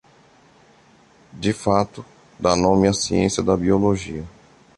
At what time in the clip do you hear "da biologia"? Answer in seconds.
3.43-4.25